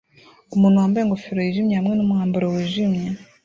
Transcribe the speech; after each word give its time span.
Umuntu 0.55 0.81
wambaye 0.81 1.03
ingofero 1.03 1.39
yijimye 1.41 1.75
hamwe 1.79 1.93
nu 1.95 2.07
mwambaro 2.09 2.45
wijimye 2.53 3.05